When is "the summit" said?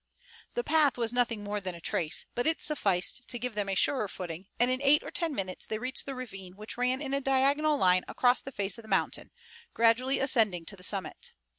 10.75-11.33